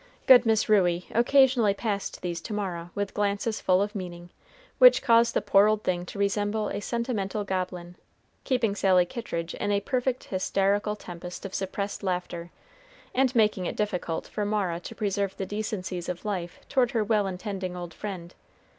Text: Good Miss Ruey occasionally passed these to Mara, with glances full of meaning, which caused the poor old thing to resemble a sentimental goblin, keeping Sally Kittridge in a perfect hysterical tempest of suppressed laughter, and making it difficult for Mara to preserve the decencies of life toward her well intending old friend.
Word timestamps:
Good 0.25 0.47
Miss 0.47 0.67
Ruey 0.67 1.05
occasionally 1.11 1.75
passed 1.75 2.23
these 2.23 2.41
to 2.41 2.53
Mara, 2.53 2.89
with 2.95 3.13
glances 3.13 3.61
full 3.61 3.83
of 3.83 3.93
meaning, 3.93 4.31
which 4.79 5.03
caused 5.03 5.35
the 5.35 5.43
poor 5.43 5.67
old 5.67 5.83
thing 5.83 6.07
to 6.07 6.17
resemble 6.17 6.69
a 6.69 6.79
sentimental 6.81 7.43
goblin, 7.43 7.95
keeping 8.43 8.73
Sally 8.73 9.05
Kittridge 9.05 9.53
in 9.53 9.71
a 9.71 9.79
perfect 9.79 10.23
hysterical 10.23 10.95
tempest 10.95 11.45
of 11.45 11.53
suppressed 11.53 12.01
laughter, 12.01 12.49
and 13.13 13.35
making 13.35 13.67
it 13.67 13.77
difficult 13.77 14.27
for 14.27 14.43
Mara 14.43 14.79
to 14.79 14.95
preserve 14.95 15.37
the 15.37 15.45
decencies 15.45 16.09
of 16.09 16.25
life 16.25 16.59
toward 16.67 16.89
her 16.93 17.03
well 17.03 17.27
intending 17.27 17.77
old 17.77 17.93
friend. 17.93 18.33